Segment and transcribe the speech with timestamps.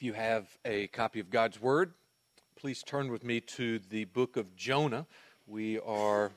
[0.00, 1.92] If you have a copy of God's Word,
[2.56, 5.04] please turn with me to the book of Jonah.
[5.46, 6.32] We are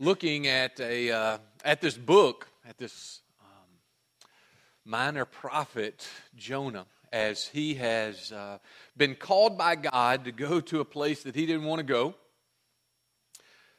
[0.00, 3.68] looking at, a, uh, at this book, at this um,
[4.86, 8.56] minor prophet, Jonah, as he has uh,
[8.96, 12.14] been called by God to go to a place that he didn't want to go,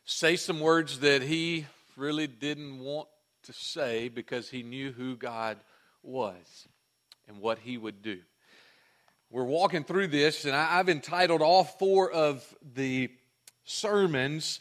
[0.05, 1.65] say some words that he
[1.97, 3.07] really didn't want
[3.45, 5.57] to say because he knew who God
[6.03, 6.67] was
[7.27, 8.19] and what he would do.
[9.33, 12.45] We're walking through this, and I've entitled all four of
[12.75, 13.09] the
[13.63, 14.59] sermons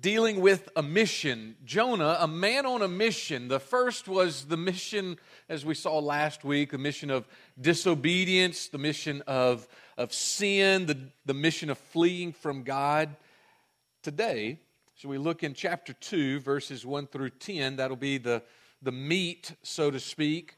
[0.00, 1.54] dealing with a mission.
[1.64, 3.46] Jonah, a man on a mission.
[3.46, 5.16] The first was the mission,
[5.48, 7.28] as we saw last week, the mission of
[7.60, 13.14] disobedience, the mission of, of sin, the, the mission of fleeing from God.
[14.02, 14.58] Today,
[14.96, 17.76] so we look in chapter 2, verses 1 through 10.
[17.76, 18.42] That'll be the,
[18.82, 20.56] the meat, so to speak,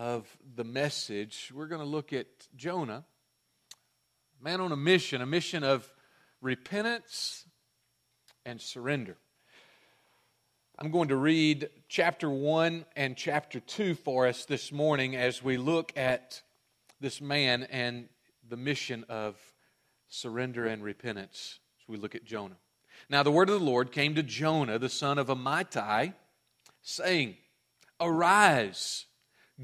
[0.00, 1.52] of the message.
[1.54, 3.04] We're going to look at Jonah,
[4.40, 5.92] man on a mission, a mission of
[6.40, 7.44] repentance
[8.46, 9.18] and surrender.
[10.78, 15.58] I'm going to read chapter 1 and chapter 2 for us this morning as we
[15.58, 16.40] look at
[16.98, 18.08] this man and
[18.48, 19.36] the mission of
[20.08, 22.56] surrender and repentance as we look at Jonah.
[23.10, 26.14] Now, the word of the Lord came to Jonah, the son of Amittai,
[26.80, 27.36] saying,
[28.00, 29.04] Arise,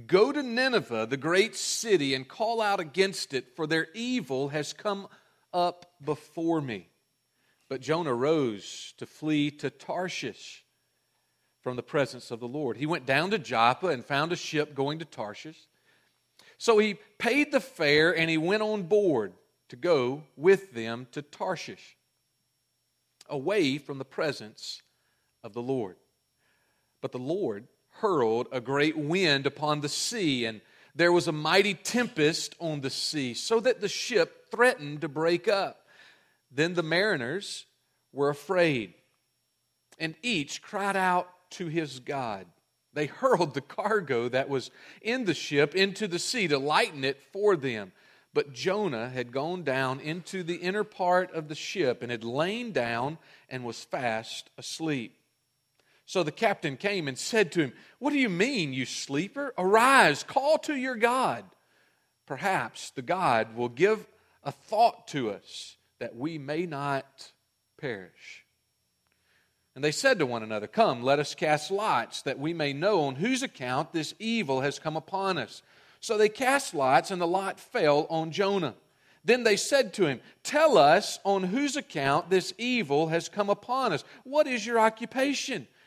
[0.07, 4.73] go to Nineveh, the great city, and call out against it, for their evil has
[4.73, 5.09] come
[5.53, 6.89] up before me.
[7.69, 10.65] But Jonah rose to flee to Tarshish
[11.63, 12.77] from the presence of the Lord.
[12.77, 15.59] He went down to Joppa and found a ship going to Tarshish.
[16.59, 19.33] So he paid the fare and he went on board
[19.71, 21.97] to go with them to Tarshish
[23.29, 24.83] away from the presence
[25.43, 25.97] of the Lord.
[27.01, 27.67] But the Lord
[28.01, 30.61] hurled a great wind upon the sea, and
[30.95, 35.49] there was a mighty tempest on the sea, so that the ship threatened to break
[35.49, 35.87] up.
[36.51, 37.67] Then the mariners
[38.13, 38.95] were afraid,
[39.99, 42.47] and each cried out to his God.
[42.95, 44.71] They hurled the cargo that was
[45.03, 47.93] in the ship into the sea to lighten it for them.
[48.33, 52.73] But Jonah had gone down into the inner part of the ship and had lain
[52.73, 53.19] down
[53.49, 55.16] and was fast asleep.
[56.07, 59.53] So the captain came and said to him, What do you mean, you sleeper?
[59.59, 61.45] Arise, call to your God.
[62.27, 64.07] Perhaps the God will give
[64.45, 67.33] a thought to us that we may not
[67.81, 68.45] perish.
[69.75, 73.03] And they said to one another, Come, let us cast lots, that we may know
[73.03, 75.61] on whose account this evil has come upon us.
[76.01, 78.75] So they cast lots, and the lot fell on Jonah.
[79.25, 83.93] Then they said to him, Tell us on whose account this evil has come upon
[83.93, 84.05] us.
[84.23, 85.67] What is your occupation?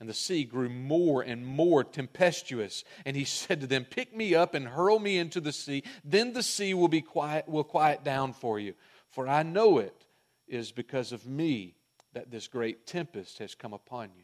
[0.00, 2.84] And the sea grew more and more tempestuous.
[3.06, 5.82] And he said to them, Pick me up and hurl me into the sea.
[6.04, 8.74] Then the sea will be quiet, will quiet down for you.
[9.08, 10.06] For I know it
[10.48, 11.76] is because of me
[12.12, 14.23] that this great tempest has come upon you.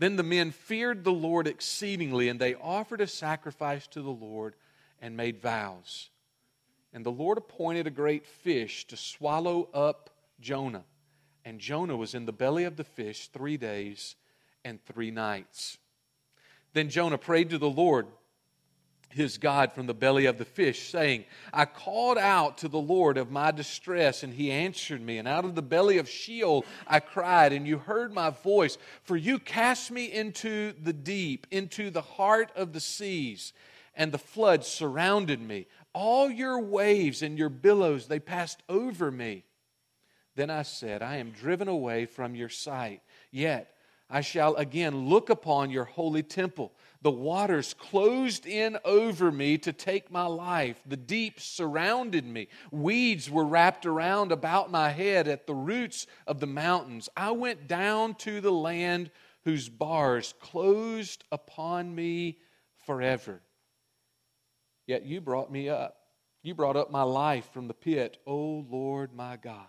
[0.00, 4.54] Then the men feared the Lord exceedingly, and they offered a sacrifice to the Lord
[4.98, 6.08] and made vows.
[6.94, 10.08] And the Lord appointed a great fish to swallow up
[10.40, 10.84] Jonah.
[11.44, 14.16] And Jonah was in the belly of the fish three days
[14.64, 15.76] and three nights.
[16.72, 18.06] Then Jonah prayed to the Lord
[19.12, 23.18] his God from the belly of the fish, saying, I called out to the Lord
[23.18, 25.18] of my distress, and he answered me.
[25.18, 28.78] And out of the belly of Sheol I cried, and you heard my voice.
[29.02, 33.52] For you cast me into the deep, into the heart of the seas,
[33.94, 35.66] and the flood surrounded me.
[35.92, 39.44] All your waves and your billows, they passed over me.
[40.36, 43.02] Then I said, I am driven away from your sight,
[43.32, 43.74] yet
[44.08, 46.72] I shall again look upon your holy temple.
[47.02, 50.82] The waters closed in over me to take my life.
[50.84, 52.48] The deep surrounded me.
[52.70, 57.08] Weeds were wrapped around about my head at the roots of the mountains.
[57.16, 59.10] I went down to the land
[59.44, 62.38] whose bars closed upon me
[62.86, 63.40] forever.
[64.86, 65.96] Yet you brought me up.
[66.42, 69.68] You brought up my life from the pit, O Lord my God.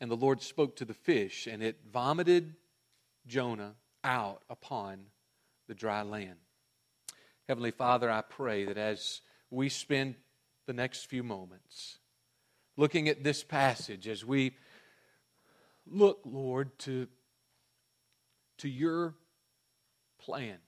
[0.00, 2.54] And the Lord spoke to the fish, and it vomited
[3.26, 5.06] Jonah out upon
[5.68, 6.36] the dry land.
[7.48, 9.20] Heavenly Father, I pray that as
[9.50, 10.16] we spend
[10.66, 11.98] the next few moments
[12.76, 14.56] looking at this passage, as we
[15.86, 17.06] look, Lord, to,
[18.58, 19.14] to your
[20.18, 20.58] plan,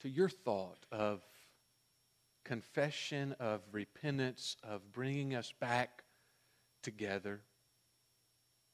[0.00, 1.22] to your thought of
[2.44, 6.04] confession, of repentance, of bringing us back
[6.82, 7.40] together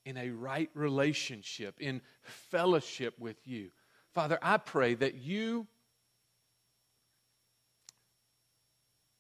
[0.05, 3.71] in a right relationship, in fellowship with you.
[4.13, 5.67] Father, I pray that you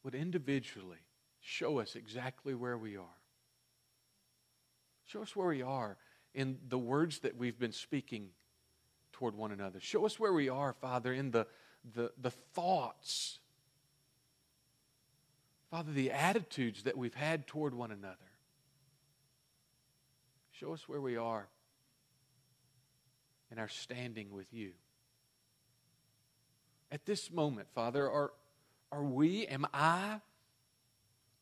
[0.02, 0.98] would individually
[1.40, 3.04] show us exactly where we are.
[5.04, 5.96] Show us where we are
[6.34, 8.28] in the words that we've been speaking
[9.12, 9.80] toward one another.
[9.80, 11.46] Show us where we are, Father, in the,
[11.94, 13.39] the, the thoughts
[15.70, 18.16] Father, the attitudes that we've had toward one another.
[20.50, 21.48] Show us where we are
[23.52, 24.72] in our standing with you.
[26.90, 28.32] At this moment, Father, are,
[28.90, 30.20] are we, am I,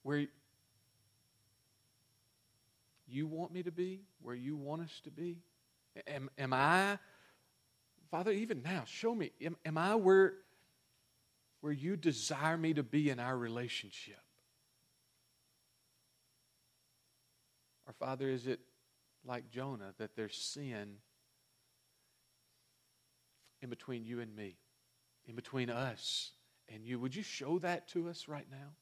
[0.03, 0.27] where
[3.09, 5.39] you want me to be, where you want us to be?
[6.07, 6.99] Am, am I,
[8.11, 10.35] Father, even now, show me, am, am I where
[11.61, 14.21] where you desire me to be in our relationship?
[17.87, 18.61] Or, Father, is it
[19.25, 20.97] like Jonah that there's sin
[23.63, 24.57] in between you and me,
[25.27, 26.33] in between us
[26.73, 26.99] and you?
[27.01, 28.75] Would you show that to us right now?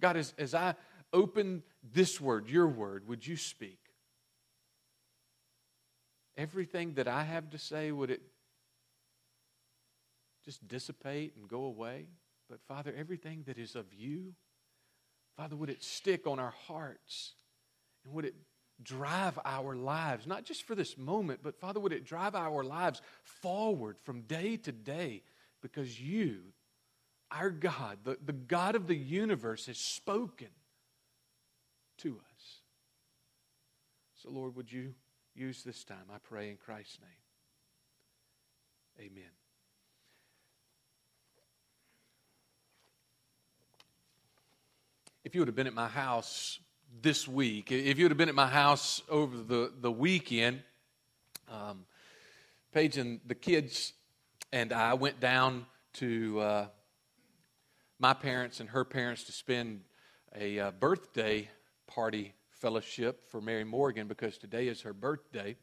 [0.00, 0.74] God, as, as I
[1.12, 3.78] open this word, your word, would you speak?
[6.36, 8.22] Everything that I have to say, would it
[10.48, 12.06] just dissipate and go away.
[12.48, 14.32] But Father, everything that is of you,
[15.36, 17.34] Father, would it stick on our hearts?
[18.02, 18.34] And would it
[18.82, 23.02] drive our lives, not just for this moment, but Father, would it drive our lives
[23.42, 25.22] forward from day to day?
[25.60, 26.38] Because you,
[27.30, 30.48] our God, the, the God of the universe, has spoken
[31.98, 32.60] to us.
[34.22, 34.94] So, Lord, would you
[35.34, 36.06] use this time?
[36.10, 37.10] I pray in Christ's name.
[39.10, 39.30] Amen.
[45.28, 46.58] If you would have been at my house
[47.02, 50.62] this week, if you would have been at my house over the, the weekend,
[51.52, 51.84] um,
[52.72, 53.92] Paige and the kids
[54.52, 55.66] and I went down
[55.96, 56.66] to uh,
[57.98, 59.82] my parents and her parents to spend
[60.34, 61.50] a uh, birthday
[61.86, 65.56] party fellowship for Mary Morgan because today is her birthday.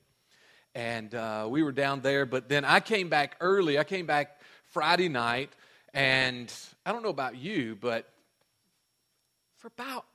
[0.75, 3.79] And uh, we were down there, but then I came back early.
[3.79, 5.49] I came back Friday night,
[5.91, 6.53] and
[6.85, 8.07] I don't know about you, but
[9.65, 10.05] for about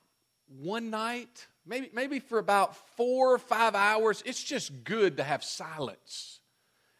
[0.61, 5.43] one night, maybe, maybe for about four or five hours, it's just good to have
[5.43, 6.39] silence.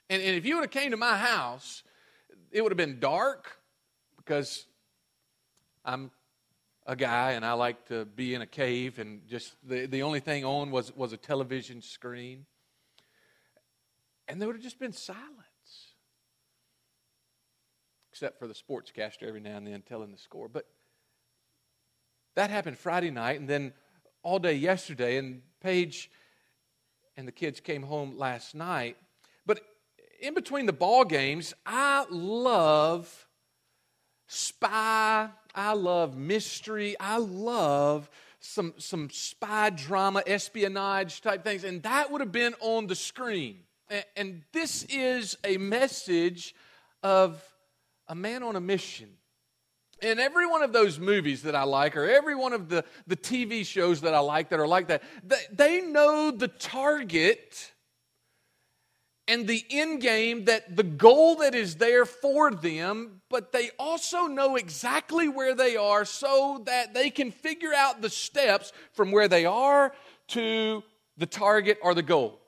[0.09, 1.83] And, and if you would have came to my house,
[2.51, 3.57] it would have been dark
[4.17, 4.65] because
[5.85, 6.11] I'm
[6.85, 10.19] a guy and I like to be in a cave and just the, the only
[10.19, 12.45] thing on was, was a television screen.
[14.27, 15.29] And there would have just been silence.
[18.11, 20.49] Except for the sportscaster every now and then telling the score.
[20.49, 20.65] But
[22.35, 23.73] that happened Friday night, and then
[24.23, 26.09] all day yesterday, and Paige
[27.17, 28.97] and the kids came home last night.
[29.45, 29.61] But
[30.21, 33.27] in between the ball games, I love
[34.27, 38.09] spy, I love mystery, I love
[38.39, 43.59] some, some spy drama, espionage type things, and that would have been on the screen.
[43.89, 46.55] And, and this is a message
[47.03, 47.43] of
[48.07, 49.09] a man on a mission
[50.01, 53.15] in every one of those movies that I like, or every one of the, the
[53.15, 57.71] TV shows that I like that are like that, they, they know the target
[59.27, 64.25] and the end game that the goal that is there for them, but they also
[64.25, 69.27] know exactly where they are so that they can figure out the steps from where
[69.27, 69.93] they are
[70.29, 70.83] to
[71.17, 72.41] the target or the goal.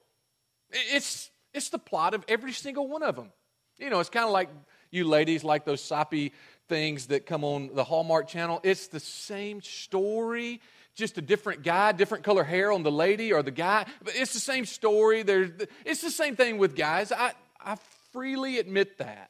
[0.72, 3.32] It's, it's the plot of every single one of them.
[3.78, 4.50] You know, it's kind of like
[4.92, 6.34] you ladies like those soppy
[6.74, 8.60] things that come on the Hallmark channel.
[8.64, 10.60] It's the same story,
[10.96, 13.86] just a different guy, different color hair on the lady or the guy.
[14.04, 15.22] But it's the same story.
[15.22, 15.52] There's,
[15.86, 17.12] it's the same thing with guys.
[17.12, 17.78] I, I
[18.12, 19.30] freely admit that.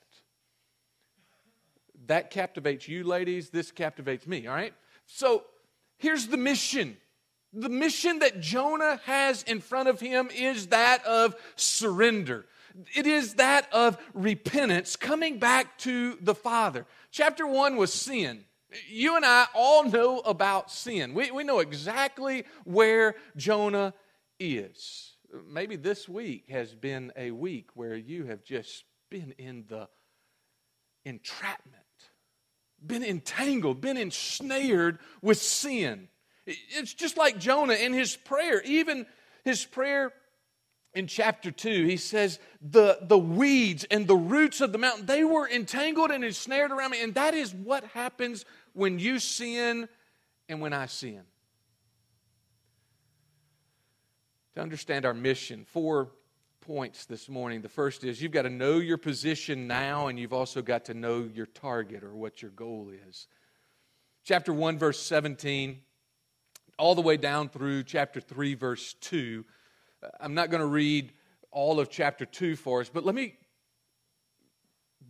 [2.07, 3.49] That captivates you, ladies.
[3.49, 4.73] This captivates me, all right?
[5.05, 5.43] So
[5.97, 6.95] here's the mission.
[7.51, 12.45] The mission that Jonah has in front of him is that of surrender.
[12.95, 16.85] It is that of repentance, coming back to the Father.
[17.11, 18.45] Chapter 1 was sin.
[18.89, 21.13] You and I all know about sin.
[21.13, 23.93] We, we know exactly where Jonah
[24.39, 25.15] is.
[25.47, 29.87] Maybe this week has been a week where you have just been in the
[31.05, 31.75] entrapment,
[32.85, 36.07] been entangled, been ensnared with sin.
[36.45, 39.05] It's just like Jonah in his prayer, even
[39.43, 40.11] his prayer
[40.95, 45.23] in chapter 2, he says, the, the weeds and the roots of the mountain, they
[45.23, 47.01] were entangled and ensnared around me.
[47.01, 49.89] And that is what happens when you sin
[50.47, 51.21] and when I sin.
[54.53, 56.11] To understand our mission, four
[56.61, 57.61] points this morning.
[57.61, 60.93] The first is you've got to know your position now, and you've also got to
[60.93, 63.27] know your target or what your goal is.
[64.23, 65.81] Chapter 1, verse 17,
[66.77, 69.43] all the way down through chapter 3, verse 2
[70.19, 71.11] I'm not going to read
[71.51, 73.35] all of chapter 2 for us, but let me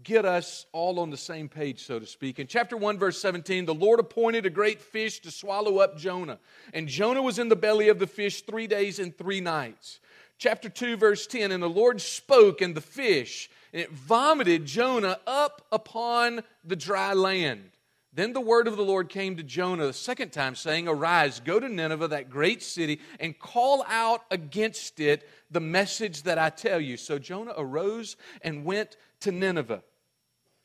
[0.04, 2.40] get us all on the same page, so to speak.
[2.40, 6.40] In chapter 1, verse 17, the Lord appointed a great fish to swallow up Jonah.
[6.74, 10.00] And Jonah was in the belly of the fish three days and three nights.
[10.38, 15.20] Chapter 2, verse 10, and the Lord spoke, and the fish, and it vomited Jonah
[15.26, 17.70] up upon the dry land.
[18.16, 21.60] Then the word of the Lord came to Jonah the second time, saying, Arise, go
[21.60, 26.80] to Nineveh, that great city, and call out against it the message that I tell
[26.80, 26.96] you.
[26.96, 29.82] So Jonah arose and went to Nineveh,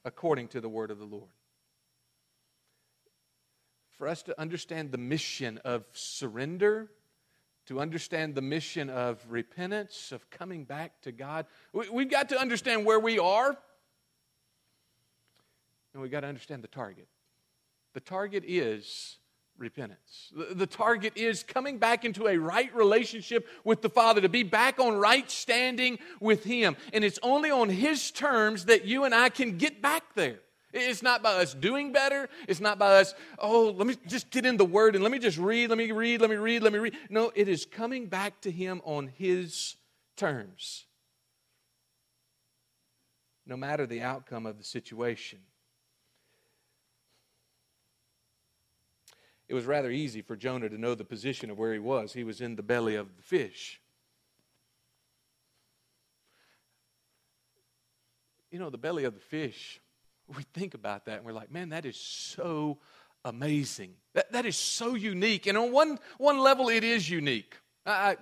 [0.05, 1.31] according to the word of the Lord.
[3.97, 6.91] For us to understand the mission of surrender,
[7.67, 12.85] to understand the mission of repentance, of coming back to God, we've got to understand
[12.85, 13.57] where we are,
[15.95, 17.09] and we've got to understand the target.
[17.95, 19.19] The target is
[19.59, 20.33] repentance.
[20.55, 24.79] The, target is coming back into a right relationship with the Father, to be back
[24.79, 26.77] on right standing with Him.
[26.93, 30.39] And it's only on His terms that you and I can get back there.
[30.73, 32.29] It's not by us doing better.
[32.47, 35.19] It's not by us, oh, let me just get in the Word and let me
[35.19, 36.95] just read, let me read, let me read, let me read.
[37.09, 39.77] No, it is coming back to Him on His
[40.17, 40.85] terms,
[43.47, 45.39] no matter the outcome of the situation.
[49.49, 52.13] It was rather easy for Jonah to know the position of where he was.
[52.13, 53.81] He was in the belly of the fish.
[58.51, 59.81] You know, the belly of the fish,
[60.27, 62.79] we think about that and we're like, man, that is so
[63.25, 63.93] amazing.
[64.15, 65.47] That, that is so unique.
[65.47, 67.57] And on one, one level, it is unique.
[67.87, 68.17] I,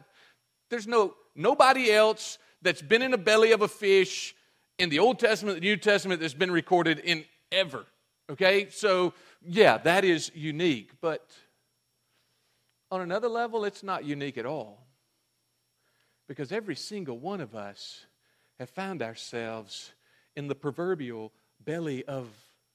[0.70, 4.34] there's no nobody else that's been in the belly of a fish
[4.78, 7.86] in the Old Testament, the New Testament, that's been recorded in ever.
[8.30, 8.68] Okay?
[8.70, 9.12] So
[9.46, 10.92] yeah, that is unique.
[11.00, 11.28] But
[12.90, 14.86] on another level, it's not unique at all.
[16.28, 18.06] Because every single one of us
[18.58, 19.92] have found ourselves
[20.34, 21.32] in the proverbial
[21.64, 22.28] belly of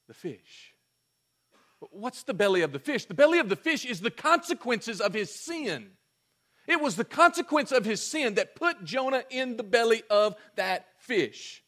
[0.07, 0.73] the fish.
[1.79, 3.05] What's the belly of the fish?
[3.05, 5.91] The belly of the fish is the consequences of his sin.
[6.67, 10.85] It was the consequence of his sin that put Jonah in the belly of that
[10.99, 11.63] fish.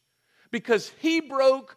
[0.50, 1.76] Because he broke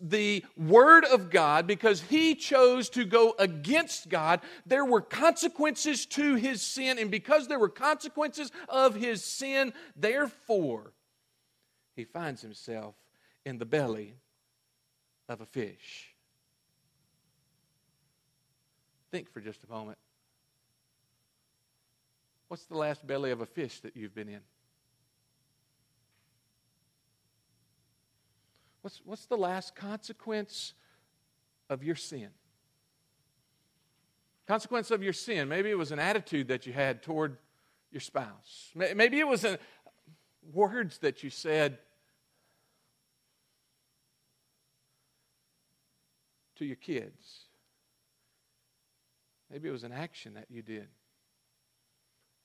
[0.00, 6.36] the Word of God, because he chose to go against God, there were consequences to
[6.36, 6.98] his sin.
[6.98, 10.92] And because there were consequences of his sin, therefore,
[11.96, 12.94] he finds himself
[13.44, 14.14] in the belly
[15.28, 16.14] of a fish.
[19.10, 19.98] Think for just a moment.
[22.48, 24.40] What's the last belly of a fish that you've been in?
[28.82, 30.74] What's, what's the last consequence
[31.68, 32.28] of your sin?
[34.46, 35.48] Consequence of your sin.
[35.48, 37.36] Maybe it was an attitude that you had toward
[37.90, 38.70] your spouse.
[38.74, 39.58] Maybe it was a,
[40.52, 41.78] words that you said
[46.56, 47.44] to your kids.
[49.50, 50.88] Maybe it was an action that you did.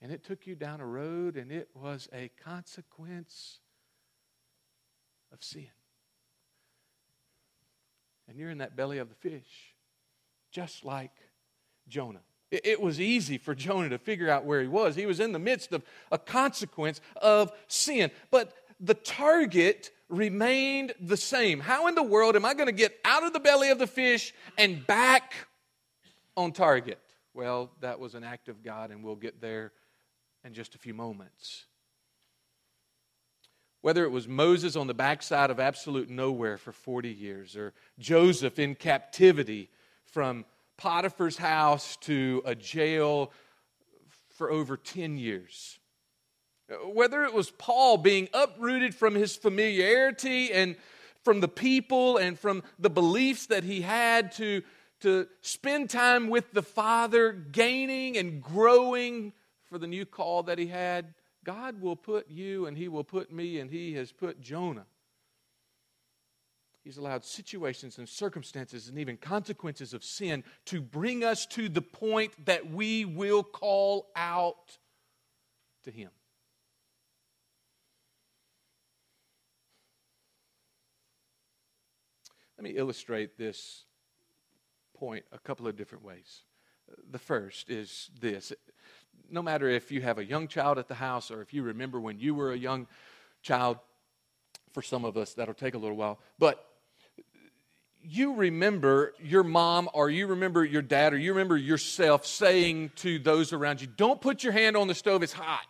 [0.01, 3.59] And it took you down a road, and it was a consequence
[5.31, 5.67] of sin.
[8.27, 9.75] And you're in that belly of the fish,
[10.51, 11.11] just like
[11.87, 12.21] Jonah.
[12.51, 14.95] It was easy for Jonah to figure out where he was.
[14.95, 18.11] He was in the midst of a consequence of sin.
[18.29, 21.59] But the target remained the same.
[21.59, 23.87] How in the world am I going to get out of the belly of the
[23.87, 25.33] fish and back
[26.37, 26.99] on target?
[27.33, 29.71] Well, that was an act of God, and we'll get there
[30.43, 31.65] in just a few moments.
[33.83, 38.57] Whether it was Moses on the backside of absolute nowhere for 40 years, or Joseph
[38.57, 39.69] in captivity
[40.05, 40.45] from
[40.77, 43.33] Potiphar's house to a jail
[44.37, 45.79] for over 10 years.
[46.85, 50.77] Whether it was Paul being uprooted from his familiarity and
[51.21, 54.61] from the people and from the beliefs that he had to,
[55.01, 60.67] to spend time with the Father, gaining and growing for the new call that he
[60.67, 61.13] had,
[61.43, 64.85] God will put you and he will put me and he has put Jonah
[66.83, 71.81] He's allowed situations and circumstances and even consequences of sin to bring us to the
[71.81, 74.77] point that we will call out
[75.85, 76.09] to Him.
[82.57, 83.85] Let me illustrate this
[84.93, 86.43] point a couple of different ways.
[87.09, 88.51] The first is this
[89.29, 91.99] no matter if you have a young child at the house or if you remember
[91.99, 92.87] when you were a young
[93.41, 93.77] child,
[94.71, 96.67] for some of us that'll take a little while, but
[98.01, 103.19] you remember your mom or you remember your dad or you remember yourself saying to
[103.19, 105.65] those around you, Don't put your hand on the stove, it's hot.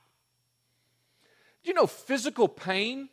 [1.63, 3.09] You know, physical pain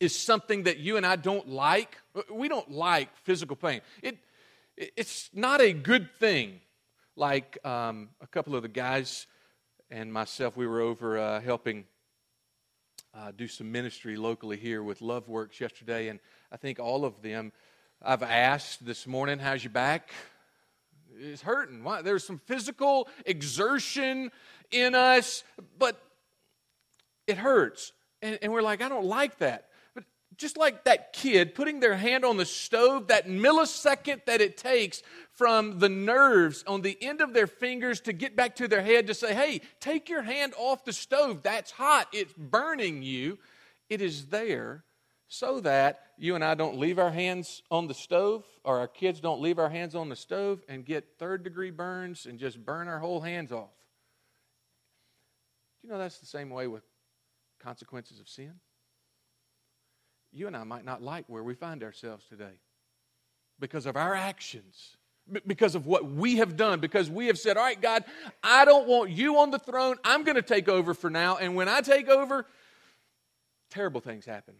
[0.00, 1.96] is something that you and I don't like.
[2.30, 3.80] We don't like physical pain.
[4.02, 4.18] It,
[4.76, 6.60] it's not a good thing.
[7.18, 9.26] Like um, a couple of the guys
[9.90, 11.86] and myself, we were over uh, helping
[13.14, 16.20] uh, do some ministry locally here with Love Works yesterday, and
[16.52, 17.52] I think all of them
[18.02, 20.10] I've asked this morning, how's your back?
[21.18, 21.82] It's hurting.
[21.82, 22.02] Why?
[22.02, 24.30] There's some physical exertion
[24.70, 25.42] in us,
[25.78, 25.98] but
[27.26, 27.94] it hurts.
[28.20, 29.70] And, and we're like, I don't like that.
[30.36, 35.02] Just like that kid putting their hand on the stove, that millisecond that it takes
[35.30, 39.06] from the nerves on the end of their fingers to get back to their head
[39.06, 41.42] to say, hey, take your hand off the stove.
[41.42, 42.08] That's hot.
[42.12, 43.38] It's burning you.
[43.88, 44.84] It is there
[45.28, 49.20] so that you and I don't leave our hands on the stove or our kids
[49.20, 52.88] don't leave our hands on the stove and get third degree burns and just burn
[52.88, 53.70] our whole hands off.
[55.80, 56.82] Do you know that's the same way with
[57.60, 58.54] consequences of sin?
[60.36, 62.60] You and I might not like where we find ourselves today
[63.58, 64.96] because of our actions,
[65.46, 68.04] because of what we have done, because we have said, All right, God,
[68.42, 69.96] I don't want you on the throne.
[70.04, 71.38] I'm going to take over for now.
[71.38, 72.46] And when I take over,
[73.70, 74.54] terrible things happen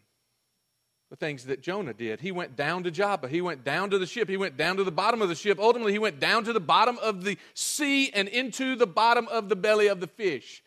[1.11, 2.21] the things that Jonah did.
[2.21, 3.29] He went down to Joppa.
[3.29, 4.29] He went down to the ship.
[4.29, 5.59] He went down to the bottom of the ship.
[5.61, 9.49] Ultimately, he went down to the bottom of the sea and into the bottom of
[9.49, 10.65] the belly of the fish.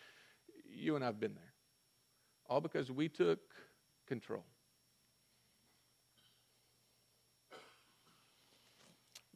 [0.74, 1.54] You and I have been there.
[2.48, 3.39] All because we took
[4.08, 4.45] control.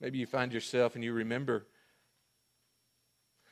[0.03, 1.65] Maybe you find yourself and you remember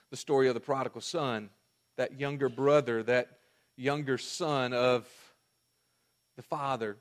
[0.10, 1.50] the story of the prodigal son,
[1.96, 3.30] that younger brother, that
[3.78, 5.08] younger son of
[6.36, 6.98] the father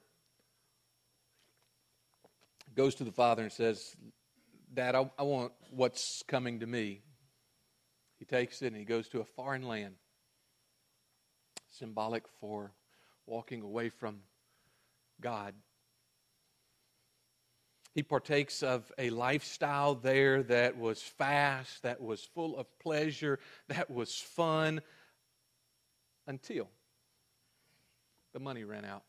[2.76, 3.96] goes to the father and says,
[4.72, 7.00] Dad, I, I want what's coming to me.
[8.20, 9.96] He takes it and he goes to a foreign land,
[11.72, 12.70] symbolic for
[13.26, 14.20] walking away from
[15.20, 15.54] God.
[17.94, 23.90] He partakes of a lifestyle there that was fast, that was full of pleasure, that
[23.90, 24.80] was fun,
[26.26, 26.68] until
[28.32, 29.02] the money ran out.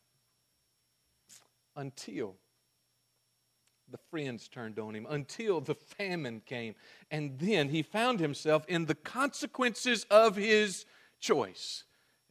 [1.76, 2.36] Until
[3.92, 6.76] the friends turned on him until the famine came.
[7.12, 10.86] And then he found himself in the consequences of his
[11.20, 11.84] choice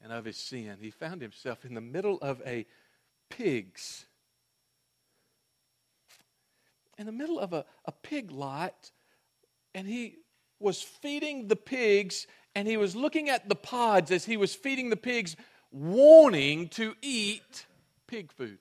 [0.02, 0.78] and of his sin.
[0.80, 2.66] He found himself in the middle of a
[3.28, 4.06] pig's,
[7.00, 8.92] in the middle of a, a pig lot,
[9.74, 10.18] and he
[10.60, 14.90] was feeding the pigs, and he was looking at the pods as he was feeding
[14.90, 15.34] the pigs,
[15.72, 17.64] wanting to eat
[18.06, 18.58] pig food.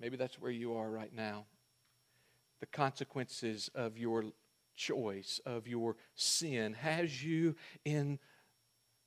[0.00, 1.44] Maybe that's where you are right now.
[2.60, 4.24] The consequences of your
[4.76, 8.18] choice, of your sin, has you in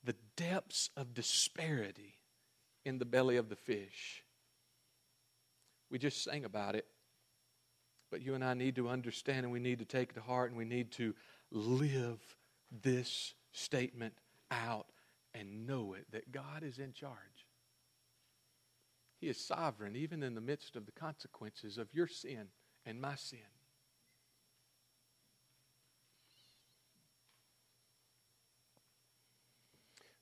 [0.03, 2.19] the depths of disparity
[2.85, 4.23] in the belly of the fish.
[5.89, 6.85] We just sang about it,
[8.11, 10.49] but you and I need to understand and we need to take it to heart
[10.49, 11.15] and we need to
[11.51, 12.19] live
[12.83, 14.13] this statement
[14.51, 14.87] out
[15.33, 17.47] and know it that God is in charge.
[19.19, 22.47] He is sovereign even in the midst of the consequences of your sin
[22.85, 23.39] and my sin.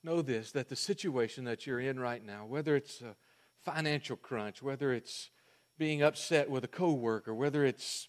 [0.02, 3.16] Know this that the situation that you're in right now, whether it's a
[3.62, 5.30] financial crunch, whether it's
[5.78, 8.08] being upset with a coworker, whether it's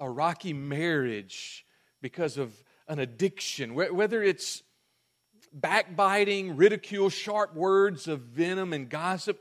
[0.00, 1.66] a rocky marriage
[2.00, 2.52] because of
[2.88, 4.62] an addiction, whether it's
[5.52, 9.40] backbiting, ridicule, sharp words of venom and gossip,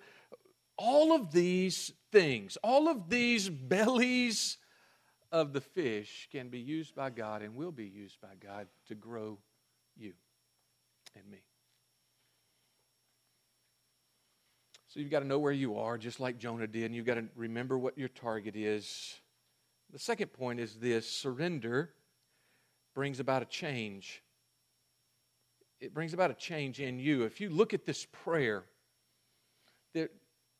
[0.77, 4.57] all of these things, all of these bellies
[5.31, 8.95] of the fish can be used by God and will be used by God to
[8.95, 9.37] grow
[9.95, 10.13] you
[11.15, 11.39] and me.
[14.91, 17.13] So you've got to know where you are, just like Jonah did, and you've got
[17.13, 19.15] to remember what your target is.
[19.93, 21.91] The second point is this surrender
[22.93, 24.21] brings about a change.
[25.79, 27.23] It brings about a change in you.
[27.23, 28.65] If you look at this prayer,
[29.93, 30.09] there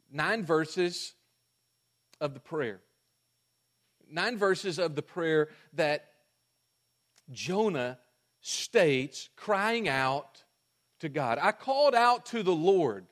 [0.10, 1.14] nine verses
[2.22, 2.80] of the prayer.
[4.10, 6.06] Nine verses of the prayer that
[7.34, 8.00] Jonah
[8.40, 10.42] states crying out
[11.02, 11.38] to God.
[11.42, 13.08] I called out to the Lord,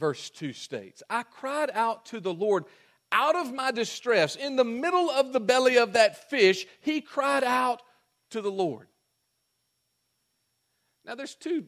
[0.00, 1.02] verse 2 states.
[1.08, 2.64] I cried out to the Lord
[3.12, 4.34] out of my distress.
[4.34, 7.82] In the middle of the belly of that fish, he cried out
[8.30, 8.88] to the Lord.
[11.04, 11.66] Now, there's two,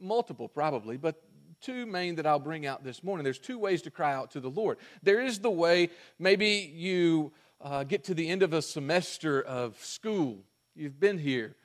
[0.00, 1.22] multiple probably, but
[1.60, 3.24] two main that I'll bring out this morning.
[3.24, 4.78] There's two ways to cry out to the Lord.
[5.02, 9.82] There is the way maybe you uh, get to the end of a semester of
[9.84, 11.56] school, you've been here,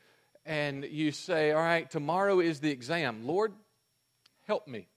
[0.46, 3.26] and you say, All right, tomorrow is the exam.
[3.26, 3.54] Lord,
[4.46, 4.88] help me.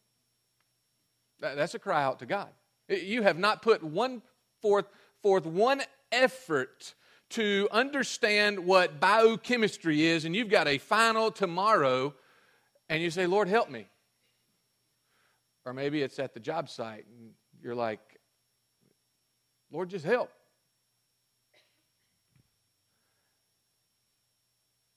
[1.40, 2.48] That's a cry out to God.
[2.88, 4.22] You have not put one
[4.60, 4.86] forth,
[5.22, 6.94] forth one effort
[7.30, 12.14] to understand what biochemistry is, and you've got a final tomorrow,
[12.88, 13.86] and you say, Lord, help me.
[15.66, 18.00] Or maybe it's at the job site, and you're like,
[19.70, 20.30] Lord, just help.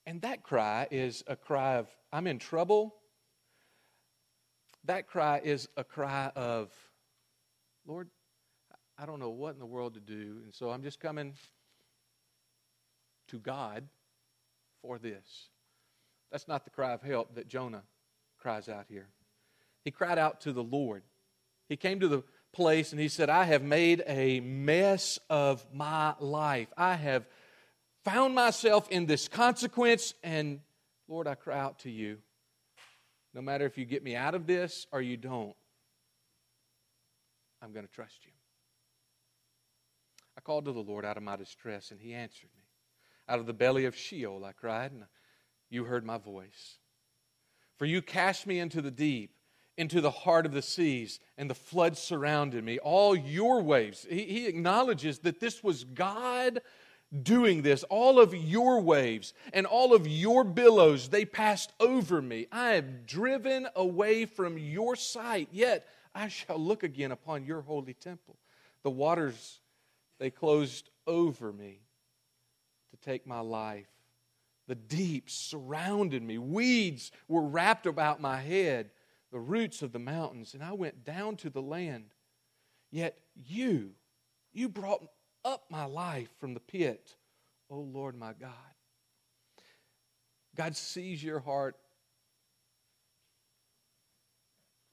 [0.05, 2.95] And that cry is a cry of, I'm in trouble.
[4.85, 6.71] That cry is a cry of,
[7.85, 8.09] Lord,
[8.97, 11.33] I don't know what in the world to do, and so I'm just coming
[13.27, 13.87] to God
[14.81, 15.49] for this.
[16.31, 17.83] That's not the cry of help that Jonah
[18.39, 19.07] cries out here.
[19.83, 21.03] He cried out to the Lord.
[21.69, 26.15] He came to the place and he said, I have made a mess of my
[26.19, 26.67] life.
[26.77, 27.25] I have
[28.03, 30.59] found myself in this consequence, and
[31.07, 32.17] Lord, I cry out to you.
[33.33, 35.55] No matter if you get me out of this or you don't,
[37.61, 38.31] I'm going to trust you.
[40.37, 42.63] I called to the Lord out of my distress, and he answered me.
[43.29, 45.03] Out of the belly of Sheol I cried, and
[45.69, 46.79] you heard my voice.
[47.77, 49.35] For you cast me into the deep,
[49.77, 52.79] into the heart of the seas, and the floods surrounded me.
[52.79, 54.05] All your waves.
[54.09, 56.61] He, he acknowledges that this was God
[57.23, 57.83] doing this.
[57.83, 62.47] All of your waves and all of your billows, they passed over me.
[62.51, 67.93] I am driven away from your sight, yet I shall look again upon your holy
[67.93, 68.37] temple.
[68.83, 69.59] The waters,
[70.19, 71.81] they closed over me
[72.91, 73.87] to take my life.
[74.67, 76.37] The deep surrounded me.
[76.37, 78.91] Weeds were wrapped about my head,
[79.31, 82.13] the roots of the mountains, and I went down to the land.
[82.89, 83.91] Yet you,
[84.53, 85.05] you brought
[85.43, 87.15] up my life from the pit,
[87.69, 88.49] O Lord my God.
[90.55, 91.75] God sees your heart.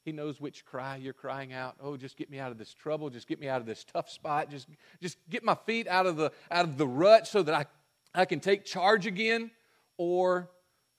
[0.04, 1.76] He knows which cry you're crying out.
[1.80, 3.10] Oh, just get me out of this trouble.
[3.10, 4.50] Just get me out of this tough spot.
[4.50, 4.68] Just,
[5.02, 7.66] just get my feet out of the out of the rut so that I
[8.14, 9.50] I can take charge again,
[9.96, 10.50] or,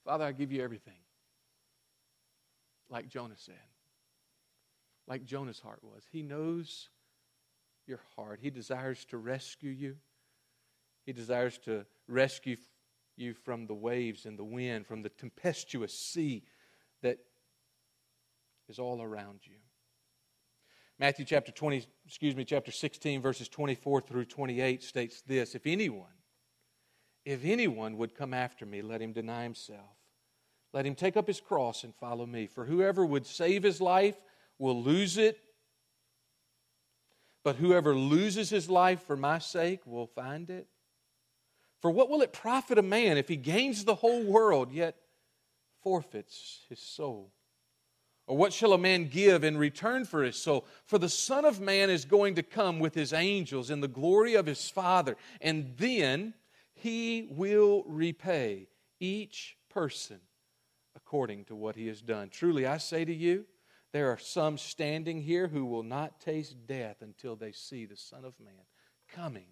[0.05, 0.93] Father, I give you everything.
[2.89, 3.55] Like Jonah said,
[5.07, 6.03] like Jonah's heart was.
[6.11, 6.89] He knows
[7.89, 8.39] your heart.
[8.41, 9.97] He desires to rescue you,
[11.05, 12.55] He desires to rescue
[13.17, 16.43] you from the waves and the wind, from the tempestuous sea
[17.01, 17.17] that
[18.69, 19.55] is all around you.
[20.99, 26.07] Matthew chapter 20, excuse me, chapter 16, verses 24 through 28 states this If anyone
[27.25, 29.97] if anyone would come after me, let him deny himself.
[30.73, 32.47] Let him take up his cross and follow me.
[32.47, 34.15] For whoever would save his life
[34.57, 35.39] will lose it.
[37.49, 40.67] But whoever loses his life for my sake will find it.
[41.81, 44.97] For what will it profit a man if he gains the whole world yet
[45.81, 47.31] forfeits his soul?
[48.27, 50.67] Or what shall a man give in return for his soul?
[50.85, 54.35] For the Son of Man is going to come with his angels in the glory
[54.35, 56.35] of his Father, and then
[56.75, 58.67] he will repay
[58.99, 60.19] each person
[60.95, 62.29] according to what he has done.
[62.29, 63.47] Truly, I say to you,
[63.91, 68.23] there are some standing here who will not taste death until they see the Son
[68.23, 68.65] of Man
[69.13, 69.47] coming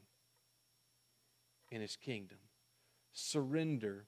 [1.72, 2.38] in his kingdom.
[3.14, 4.06] Surrender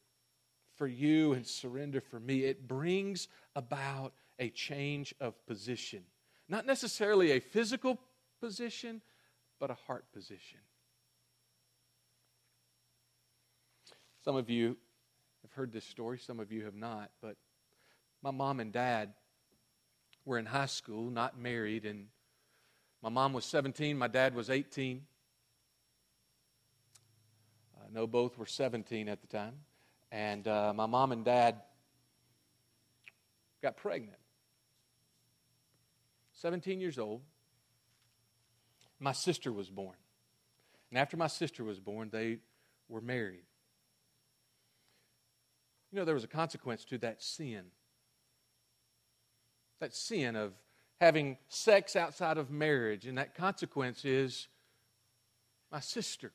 [0.76, 2.44] for you and surrender for me.
[2.44, 6.04] It brings about a change of position.
[6.48, 8.00] Not necessarily a physical
[8.40, 9.02] position,
[9.60, 10.60] but a heart position.
[14.24, 14.78] Some of you
[15.42, 17.36] have heard this story, some of you have not, but
[18.22, 19.14] my mom and dad
[20.30, 22.06] were in high school, not married, and
[23.02, 25.02] my mom was 17, my dad was 18.
[27.76, 29.56] I know both were 17 at the time.
[30.12, 31.56] And uh, my mom and dad
[33.64, 34.20] got pregnant.
[36.34, 37.22] 17 years old.
[39.00, 39.96] My sister was born.
[40.92, 42.38] And after my sister was born, they
[42.88, 43.46] were married.
[45.92, 47.64] You know, there was a consequence to that sin
[49.80, 50.54] that sin of
[51.00, 54.48] having sex outside of marriage, and that consequence is
[55.72, 56.32] my sister.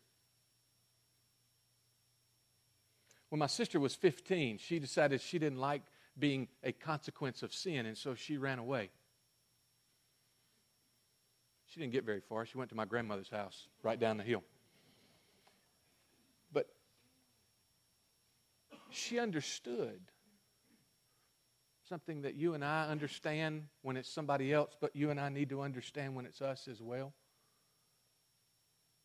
[3.29, 5.83] When my sister was 15, she decided she didn't like
[6.19, 8.91] being a consequence of sin, and so she ran away.
[11.67, 12.47] She didn't get very far.
[12.47, 14.45] She went to my grandmother's house right down the hill.
[16.53, 16.69] But
[18.91, 20.01] she understood
[21.95, 25.51] something that you and I understand when it's somebody else, but you and I need
[25.51, 27.13] to understand when it's us as well.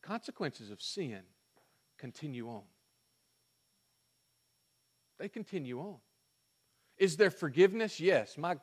[0.02, 1.20] Consequences of sin
[2.00, 2.64] continue on.
[5.20, 5.98] They continue on.
[6.98, 8.00] Is there forgiveness?
[8.00, 8.40] Yes.
[8.40, 8.58] My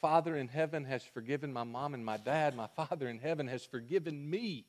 [0.00, 2.56] Father in heaven has forgiven my mom and my dad.
[2.56, 4.66] My Father in heaven has forgiven me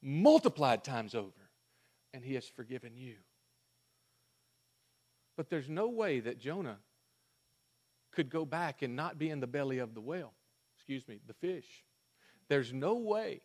[0.00, 1.50] multiplied times over,
[2.14, 3.16] and He has forgiven you.
[5.36, 6.78] But there's no way that Jonah
[8.12, 10.32] could go back and not be in the belly of the whale,
[10.76, 11.84] excuse me, the fish.
[12.48, 13.42] There's no way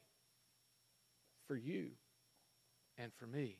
[1.47, 1.91] for you
[2.97, 3.57] and for me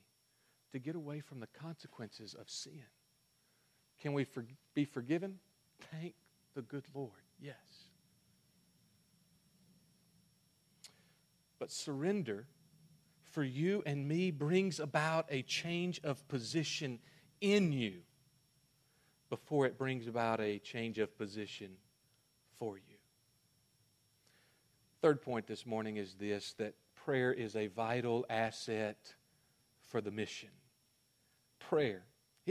[0.72, 2.84] to get away from the consequences of sin.
[4.02, 5.40] Can we for, be forgiven?
[5.92, 6.16] Thank
[6.56, 7.12] the good Lord.
[7.40, 7.56] Yes.
[11.60, 12.48] But surrender
[13.32, 17.00] for you and me brings about a change of position
[17.42, 18.02] in you
[19.34, 21.72] before it brings about a change of position
[22.60, 22.98] for you.
[25.02, 29.16] Third point this morning is this that prayer is a vital asset
[29.82, 30.50] for the mission.
[31.58, 32.04] Prayer.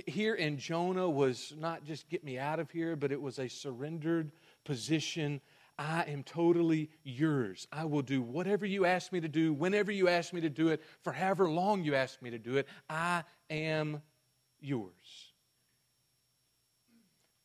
[0.08, 3.46] Here in Jonah was not just get me out of here, but it was a
[3.46, 4.32] surrendered
[4.64, 5.40] position.
[5.78, 7.68] I am totally yours.
[7.70, 10.66] I will do whatever you ask me to do, whenever you ask me to do
[10.66, 12.66] it, for however long you ask me to do it.
[12.90, 14.02] I am
[14.60, 15.31] yours.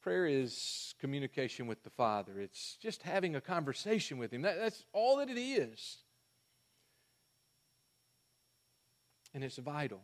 [0.07, 4.43] Prayer is communication with the Father, it's just having a conversation with Him.
[4.43, 5.97] That, that's all that it is.
[9.33, 9.99] And it's vital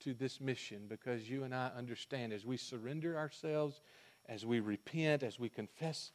[0.00, 3.80] to this mission because you and I understand as we surrender ourselves,
[4.28, 6.10] as we repent, as we confess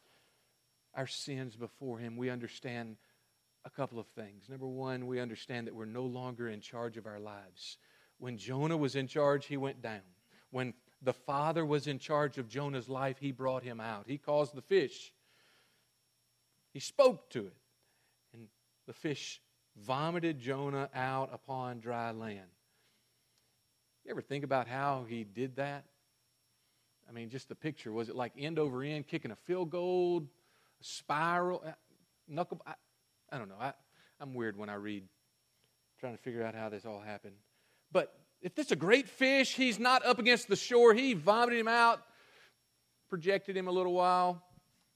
[0.94, 2.98] our sins before Him, we understand
[3.64, 4.50] a couple of things.
[4.50, 7.78] Number one, we understand that we're no longer in charge of our lives.
[8.18, 10.02] When Jonah was in charge, he went down.
[10.52, 14.06] When the Father was in charge of Jonah's life, he brought him out.
[14.08, 15.14] He caused the fish.
[16.74, 17.56] He spoke to it.
[18.34, 18.48] And
[18.86, 19.42] the fish
[19.78, 22.50] vomited Jonah out upon dry land.
[24.06, 25.86] You ever think about how he did that?
[27.08, 27.92] I mean, just the picture.
[27.92, 30.24] Was it like end over end, kicking a field goal,
[30.82, 31.64] spiral,
[32.28, 32.62] knuckle?
[32.66, 32.74] I,
[33.32, 33.56] I don't know.
[33.60, 33.74] I,
[34.20, 35.04] I'm weird when I read,
[36.00, 37.36] trying to figure out how this all happened.
[37.92, 40.94] But if this is a great fish, he's not up against the shore.
[40.94, 42.02] He vomited him out,
[43.10, 44.42] projected him a little while,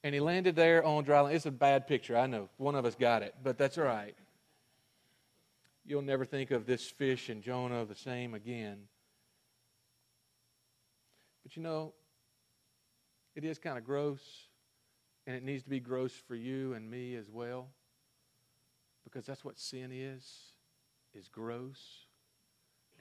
[0.03, 1.35] and he landed there on dry land.
[1.35, 2.49] It's a bad picture, I know.
[2.57, 4.15] One of us got it, but that's all right.
[5.85, 8.77] You'll never think of this fish and Jonah the same again.
[11.43, 11.93] But you know,
[13.35, 14.21] it is kind of gross,
[15.27, 17.67] and it needs to be gross for you and me as well,
[19.03, 20.25] because that's what sin is,
[21.13, 22.05] is gross.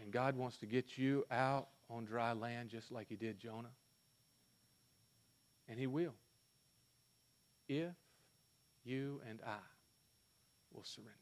[0.03, 3.71] And God wants to get you out on dry land just like He did Jonah.
[5.69, 6.15] And He will.
[7.69, 7.95] If
[8.85, 9.61] you and I
[10.75, 11.13] will surrender.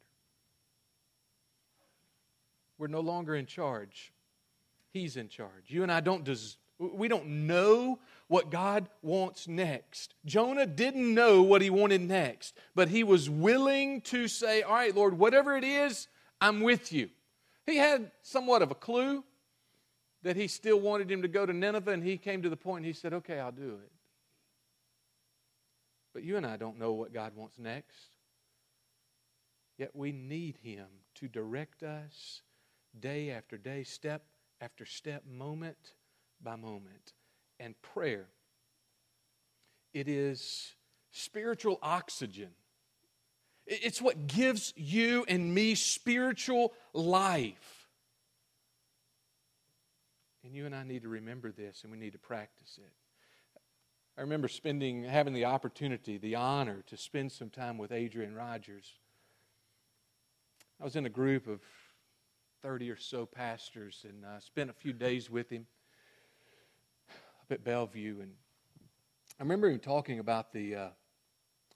[2.79, 4.13] We're no longer in charge.
[4.91, 5.65] He's in charge.
[5.67, 10.15] You and I don't des- we don't know what God wants next.
[10.25, 14.95] Jonah didn't know what he wanted next, but he was willing to say, "All right,
[14.95, 16.09] Lord, whatever it is,
[16.41, 17.11] I'm with you."
[17.71, 19.25] He had somewhat of a clue
[20.23, 22.79] that he still wanted him to go to Nineveh, and he came to the point
[22.79, 23.93] and he said, Okay, I'll do it.
[26.13, 28.17] But you and I don't know what God wants next.
[29.79, 32.43] Yet we need Him to direct us
[32.99, 34.25] day after day, step
[34.61, 35.95] after step, moment
[36.43, 37.15] by moment.
[37.59, 38.27] And prayer,
[39.95, 40.75] it is
[41.13, 42.51] spiritual oxygen.
[43.73, 47.87] It's what gives you and me spiritual life.
[50.43, 52.93] And you and I need to remember this and we need to practice it.
[54.19, 58.93] I remember spending, having the opportunity, the honor to spend some time with Adrian Rogers.
[60.81, 61.61] I was in a group of
[62.63, 65.65] 30 or so pastors and uh, spent a few days with him
[67.09, 68.21] up at Bellevue.
[68.21, 68.33] And
[69.39, 70.89] I remember him talking about the, uh,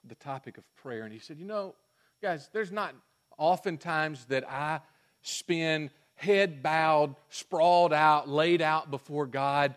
[0.03, 1.03] the topic of prayer.
[1.03, 1.75] And he said, You know,
[2.21, 2.95] guys, there's not
[3.37, 4.81] oftentimes that I
[5.21, 9.75] spend head bowed, sprawled out, laid out before God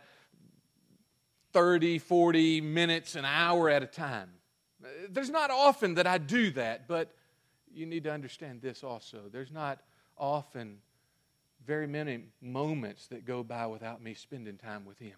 [1.53, 4.31] 30, 40 minutes, an hour at a time.
[5.09, 7.15] There's not often that I do that, but
[7.73, 9.23] you need to understand this also.
[9.31, 9.81] There's not
[10.17, 10.79] often
[11.67, 15.17] very many moments that go by without me spending time with Him.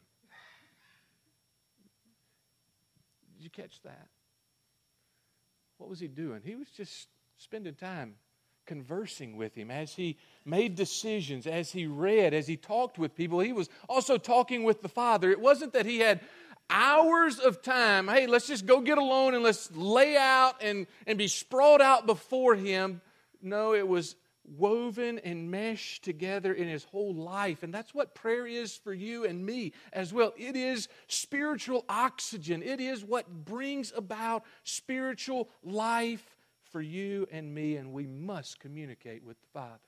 [3.37, 4.09] Did you catch that?
[5.81, 6.43] What was He doing?
[6.45, 8.17] He was just spending time
[8.67, 13.41] conversing with Him as He made decisions, as He read, as He talked with people.
[13.41, 15.31] He was also talking with the Father.
[15.31, 16.21] It wasn't that He had
[16.69, 18.09] hours of time.
[18.09, 22.05] Hey, let's just go get alone and let's lay out and, and be sprawled out
[22.05, 23.01] before Him.
[23.41, 24.17] No, it was
[24.57, 27.63] woven and meshed together in his whole life.
[27.63, 30.33] And that's what prayer is for you and me as well.
[30.37, 36.37] It is spiritual oxygen, it is what brings about spiritual life
[36.71, 39.79] for you and me, and we must communicate with the Father.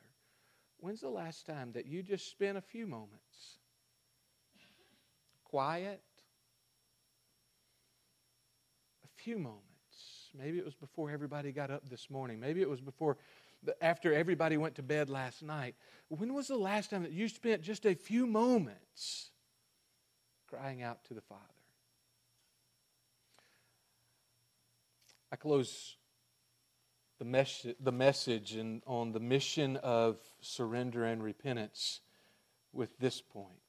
[0.79, 3.59] When's the last time that you just spent a few moments
[5.45, 6.03] quiet?
[9.05, 9.63] A few moments.
[10.37, 12.41] Maybe it was before everybody got up this morning.
[12.41, 13.19] Maybe it was before
[13.81, 15.75] after everybody went to bed last night.
[16.09, 19.31] When was the last time that you spent just a few moments
[20.49, 21.43] crying out to the Father?
[25.31, 25.97] I close
[27.19, 32.01] the, mes- the message in, on the mission of surrender and repentance
[32.73, 33.63] with this point.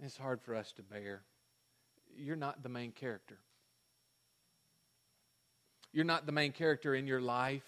[0.00, 1.24] It's hard for us to bear.
[2.16, 3.38] You're not the main character.
[5.92, 7.64] You're not the main character in your life.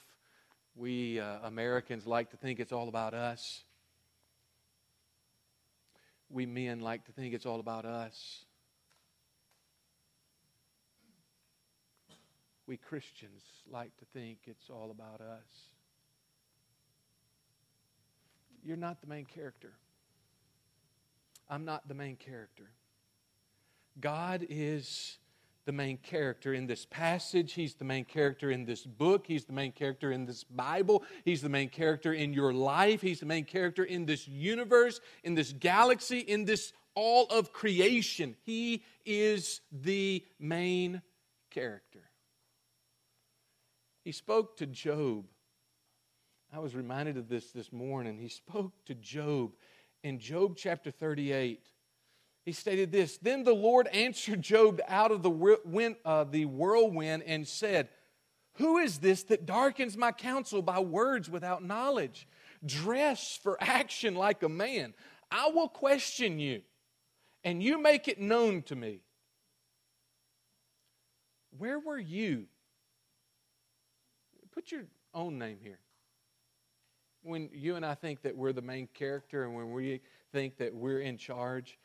[0.77, 3.65] We uh, Americans like to think it's all about us.
[6.29, 8.45] We men like to think it's all about us.
[12.67, 15.71] We Christians like to think it's all about us.
[18.63, 19.73] You're not the main character.
[21.49, 22.71] I'm not the main character.
[24.01, 25.19] God is
[25.67, 27.53] the main character in this passage.
[27.53, 29.27] He's the main character in this book.
[29.27, 31.05] He's the main character in this Bible.
[31.25, 33.01] He's the main character in your life.
[33.01, 38.37] He's the main character in this universe, in this galaxy, in this all of creation.
[38.45, 41.03] He is the main
[41.51, 42.11] character.
[44.05, 45.27] He spoke to Job.
[46.53, 48.19] I was reminded of this this morning.
[48.19, 49.53] He spoke to Job
[50.03, 51.70] in Job chapter 38
[52.51, 57.23] he stated this Then the Lord answered Job out of the, wind, uh, the whirlwind
[57.25, 57.89] and said,
[58.55, 62.27] Who is this that darkens my counsel by words without knowledge?
[62.67, 64.95] Dress for action like a man.
[65.31, 66.63] I will question you,
[67.45, 69.03] and you make it known to me.
[71.57, 72.47] Where were you?
[74.51, 75.79] Put your own name here.
[77.23, 80.01] When you and I think that we're the main character and when we
[80.33, 81.79] think that we're in charge,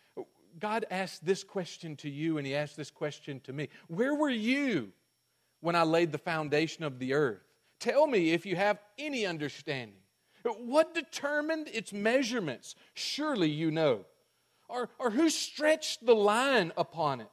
[0.59, 4.29] God asked this question to you and He asked this question to me Where were
[4.29, 4.91] you
[5.61, 7.43] when I laid the foundation of the earth?
[7.79, 9.97] Tell me if you have any understanding.
[10.43, 12.75] What determined its measurements?
[12.93, 14.05] Surely you know.
[14.67, 17.27] Or, or who stretched the line upon it?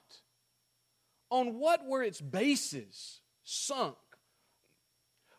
[1.30, 3.96] On what were its bases sunk?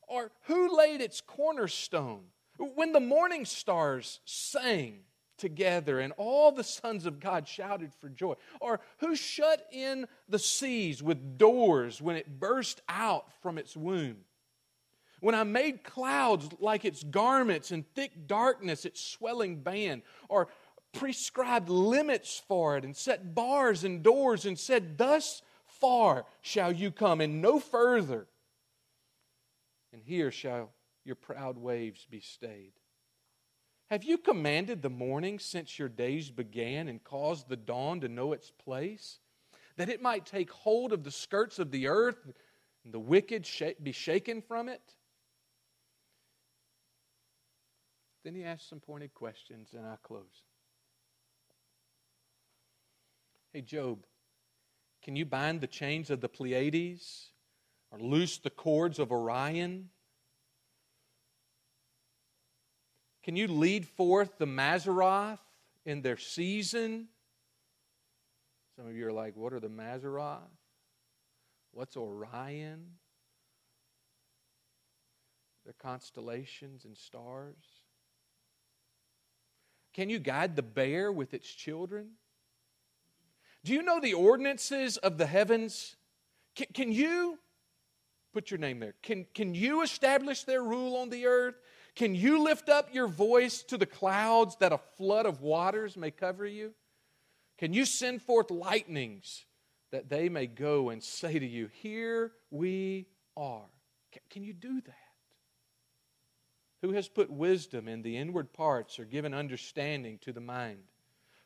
[0.07, 2.25] Or who laid its cornerstone?
[2.57, 5.01] When the morning stars sang,
[5.43, 8.35] together and all the sons of God shouted for joy?
[8.61, 14.19] Or who shut in the seas with doors when it burst out from its womb?
[15.19, 20.47] When I made clouds like its garments and thick darkness its swelling band, or
[20.93, 26.89] prescribed limits for it and set bars and doors and said, Thus far shall you
[26.89, 28.27] come and no further,
[29.91, 30.71] and here shall
[31.03, 32.73] your proud waves be stayed.
[33.93, 38.33] Have you commanded the morning since your days began and caused the dawn to know
[38.33, 39.19] its place?
[39.75, 42.31] that it might take hold of the skirts of the earth
[42.83, 43.47] and the wicked
[43.83, 44.81] be shaken from it?
[48.23, 50.41] Then he asked some pointed questions, and I close.
[53.51, 54.05] Hey, Job,
[55.03, 57.31] can you bind the chains of the Pleiades
[57.91, 59.89] or loose the cords of Orion?
[63.23, 65.39] Can you lead forth the Mazzaroth
[65.85, 67.07] in their season?
[68.75, 70.39] Some of you are like, what are the Mazzaroth?
[71.71, 72.85] What's Orion?
[75.63, 77.55] They're constellations and stars.
[79.93, 82.11] Can you guide the bear with its children?
[83.63, 85.95] Do you know the ordinances of the heavens?
[86.55, 87.39] Can, can you
[88.33, 88.95] put your name there?
[89.01, 91.55] Can, can you establish their rule on the earth?
[91.95, 96.09] Can you lift up your voice to the clouds that a flood of waters may
[96.11, 96.73] cover you?
[97.57, 99.45] Can you send forth lightnings
[99.91, 103.65] that they may go and say to you, Here we are?
[104.29, 104.95] Can, you do that?
[106.81, 110.79] Who has put wisdom in the inward parts or given understanding to the mind?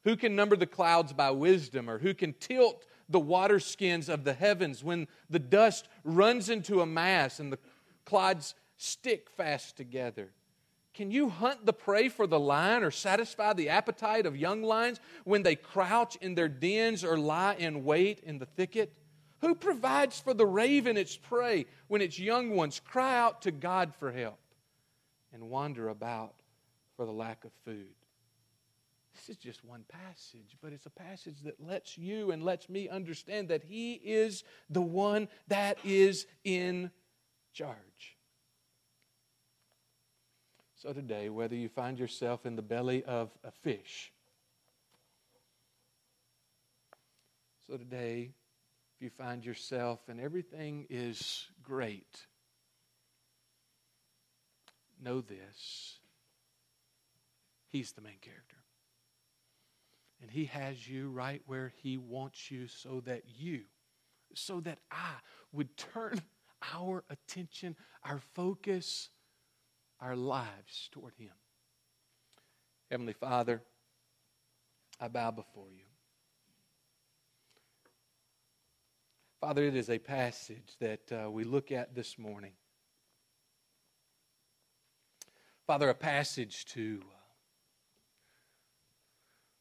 [0.05, 4.23] Who can number the clouds by wisdom, or who can tilt the water skins of
[4.23, 7.59] the heavens when the dust runs into a mass and the
[8.05, 10.31] clouds stick fast together?
[10.97, 14.99] Can you hunt the prey for the lion or satisfy the appetite of young lions
[15.25, 18.91] when they crouch in their dens or lie in wait in the thicket?
[19.41, 23.93] Who provides for the raven its prey when its young ones cry out to God
[23.99, 24.39] for help
[25.31, 26.33] and wander about
[26.95, 27.93] for the lack of food?
[29.13, 32.89] This is just one passage, but it's a passage that lets you and lets me
[32.89, 36.89] understand that He is the one that is in
[37.53, 38.16] charge.
[40.79, 44.13] So, today, whether you find yourself in the belly of a fish,
[47.65, 48.29] so today,
[48.95, 52.27] if you find yourself and everything is great,
[55.03, 55.97] know this
[57.69, 58.57] He's the main character.
[60.21, 63.61] And He has you right where He wants you so that you,
[64.35, 65.13] so that I
[65.51, 66.21] would turn
[66.75, 69.09] our attention, our focus,
[69.99, 71.31] our lives toward Him.
[72.89, 73.61] Heavenly Father,
[74.99, 75.83] I bow before you.
[79.41, 82.53] Father, it is a passage that uh, we look at this morning.
[85.67, 87.15] Father, a passage to uh,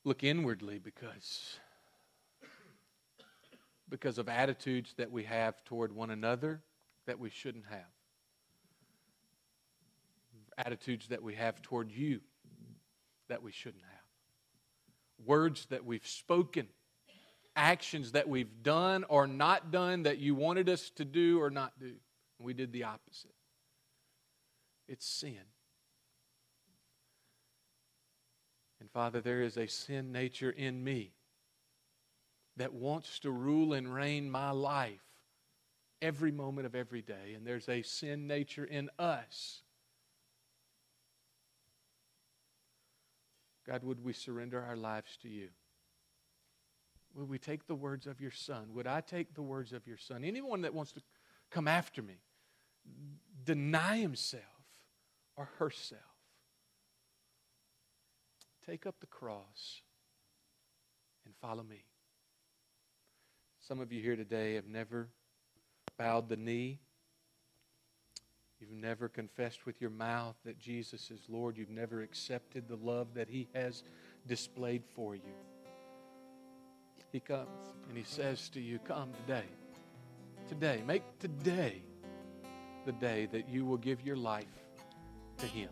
[0.05, 1.59] look inwardly because
[3.89, 6.63] because of attitudes that we have toward one another
[7.07, 7.96] that we shouldn't have
[10.59, 12.21] attitudes that we have toward you
[13.29, 16.69] that we shouldn't have, words that we've spoken,
[17.55, 21.73] actions that we've done or not done that you wanted us to do or not
[21.79, 21.95] do.
[22.39, 23.35] We did the opposite.
[24.89, 25.41] It's sin.
[28.81, 31.13] And Father, there is a sin nature in me
[32.57, 35.03] that wants to rule and reign my life
[36.01, 37.35] every moment of every day.
[37.35, 39.63] And there's a sin nature in us
[43.67, 45.49] God, would we surrender our lives to you?
[47.15, 48.75] Would we take the words of your son?
[48.75, 50.23] Would I take the words of your son?
[50.23, 51.03] Anyone that wants to
[51.51, 52.19] come after me,
[53.45, 54.43] deny himself
[55.37, 56.03] or herself.
[58.65, 59.83] Take up the cross
[61.25, 61.85] and follow me.
[63.61, 65.09] Some of you here today have never
[65.99, 66.81] bowed the knee
[68.61, 71.59] You've never confessed with your mouth that Jesus is Lord.
[71.59, 73.83] You've never accepted the love that He has
[74.27, 75.35] displayed for you.
[77.13, 79.45] He comes and He says to you, Come today.
[80.49, 80.83] Today.
[80.87, 81.83] Make today
[82.87, 84.47] the day that you will give your life
[85.39, 85.71] to Him.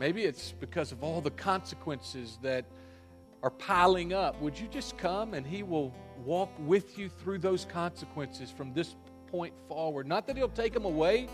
[0.00, 2.64] Maybe it's because of all the consequences that
[3.42, 4.40] are piling up.
[4.40, 8.96] Would you just come and He will walk with you through those consequences from this
[9.30, 10.06] point forward.
[10.06, 11.28] Not that He'll take them away,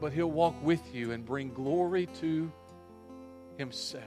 [0.00, 2.50] but He'll walk with you and bring glory to
[3.56, 4.04] Himself.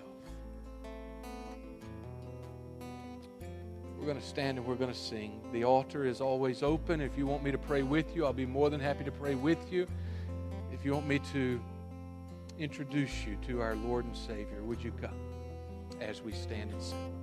[4.01, 5.41] We're going to stand and we're going to sing.
[5.53, 7.01] The altar is always open.
[7.01, 9.35] If you want me to pray with you, I'll be more than happy to pray
[9.35, 9.85] with you.
[10.73, 11.61] If you want me to
[12.57, 15.13] introduce you to our Lord and Savior, would you come
[15.99, 17.20] as we stand and sing?